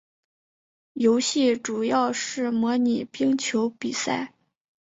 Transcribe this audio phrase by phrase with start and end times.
[0.93, 4.33] 游戏主要是模拟冰球比赛。